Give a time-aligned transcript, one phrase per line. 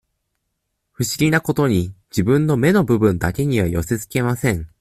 [0.93, 4.67] 不思議なことに、自分の目の部分だけには寄せつけません。